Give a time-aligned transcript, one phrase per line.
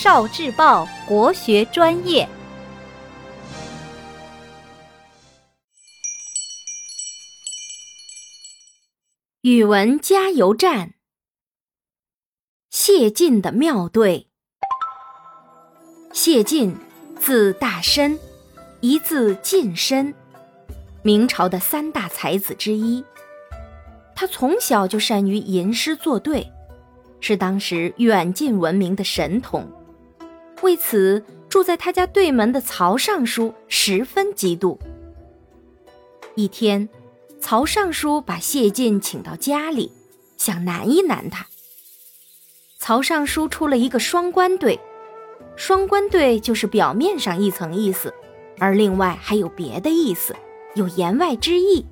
[0.00, 2.28] 少智报国学专业。
[9.40, 10.94] 语文加油站，
[12.70, 14.28] 谢晋的妙对。
[16.12, 16.76] 谢晋，
[17.18, 18.20] 字大申，
[18.80, 20.14] 一字晋申，
[21.02, 23.04] 明朝的三大才子之一。
[24.14, 26.52] 他从小就善于吟诗作对，
[27.18, 29.68] 是当时远近闻名的神童。
[30.62, 34.78] 为此，住在他家对门的曹尚书十分嫉妒。
[36.34, 36.88] 一天，
[37.40, 39.92] 曹尚书把谢晋请到家里，
[40.36, 41.46] 想难一难他。
[42.78, 44.78] 曹尚书出了一个双关对，
[45.56, 48.12] 双关对就是表面上一层意思，
[48.58, 50.34] 而另外还有别的意思，
[50.74, 51.86] 有言外之意。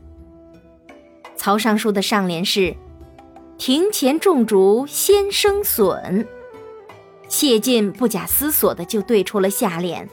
[1.34, 2.74] 曹尚书的上联是
[3.58, 6.26] “庭前种竹先生笋”，
[7.28, 10.08] 谢晋不假思索的就对出了下联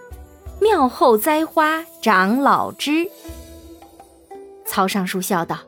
[0.60, 3.08] “庙后栽花长老枝”。
[4.66, 5.58] 曹尚书笑道：“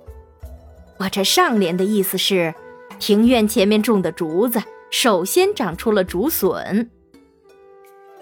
[0.98, 2.55] 我这上联的意思是，
[2.98, 6.91] 庭院前面种的竹子首先长出了竹笋。”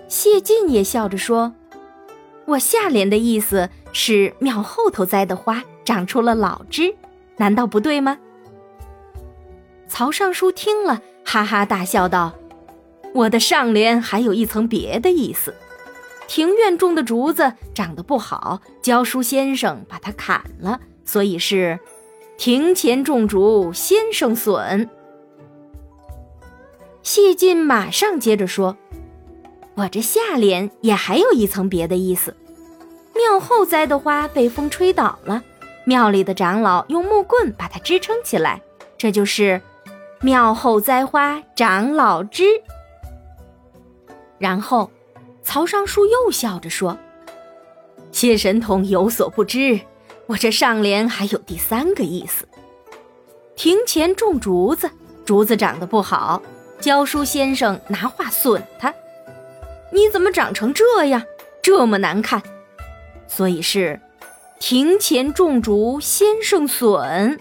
[0.09, 1.55] 谢晋也笑着说
[2.47, 6.95] ：“我下联的意思是，庙后头栽的花。”长出了老枝，
[7.39, 8.17] 难道不对吗？
[9.89, 12.33] 曹尚书听了，哈哈大笑道
[13.15, 15.55] ：“我的上联还有一层别的意思。
[16.29, 21.81] 庭院种的竹子长得不好，教书先生把它砍了，所以是
[22.39, 24.89] 庭前种竹先生笋。”
[27.03, 28.77] 谢晋马上接着说
[29.75, 32.37] ：“我这下联也还有一层别的意思。
[33.15, 35.43] 庙后栽的花被风吹倒了。”
[35.85, 38.63] 庙里的长老用木棍把它支撑起来，
[38.97, 39.61] 这就是
[40.21, 42.45] “庙后栽花长老枝”。
[44.41, 44.91] 然后，
[45.45, 46.99] 曹尚书又笑着说
[48.11, 49.79] ：“谢神童有所不知，
[50.27, 52.49] 我这上联还有第三个意思。
[53.55, 54.91] 庭前种竹子，
[55.25, 56.43] 竹子长得不好，
[56.81, 58.93] 教书先生拿话损他
[59.93, 61.23] ：‘你怎么长成这样，
[61.63, 62.43] 这么难看？’
[63.29, 64.01] 所以是。”
[64.63, 67.41] 庭前种竹先生损，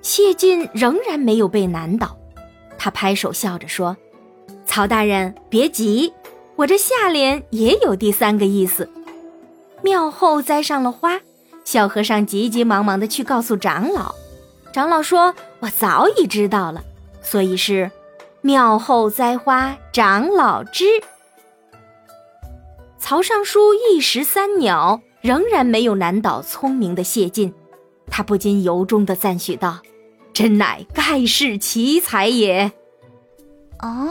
[0.00, 2.16] 谢晋仍然没有被难倒，
[2.78, 3.96] 他拍手笑着说
[4.74, 6.12] ：“曹大人别急，
[6.56, 8.90] 我这下联也有第三个意思。
[9.82, 11.20] 庙后栽上了花，
[11.64, 14.12] 小和尚急急忙忙的去告诉长老，
[14.72, 16.82] 长老说：‘我早已知道了，
[17.22, 17.88] 所以是
[18.40, 20.84] 庙后栽花长老知。’
[22.98, 27.54] 曹尚书一石三鸟。”仍然没有难倒聪明的谢晋，
[28.08, 29.78] 他不禁由衷的赞许道
[30.34, 32.72] ：“真乃盖世奇才也。”
[33.80, 34.10] 哦，